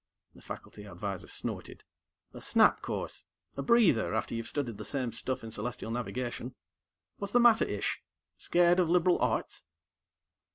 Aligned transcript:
The 0.33 0.41
faculty 0.41 0.85
advisor 0.85 1.27
snorted. 1.27 1.83
"A 2.33 2.41
snap 2.41 2.81
course. 2.81 3.23
A 3.55 3.61
breather, 3.61 4.15
after 4.15 4.33
you've 4.33 4.47
studied 4.47 4.77
the 4.79 4.83
same 4.83 5.11
stuff 5.11 5.43
in 5.43 5.51
Celestial 5.51 5.91
Navigation. 5.91 6.55
What's 7.19 7.33
the 7.33 7.39
matter, 7.39 7.65
Ish? 7.65 8.01
Scared 8.35 8.79
of 8.79 8.89
liberal 8.89 9.19
arts?" 9.21 9.61